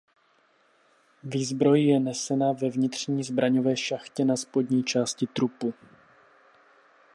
[1.23, 5.73] Výzbroj je nesena ve vnitřní zbraňové šachtě na spodní části trupu.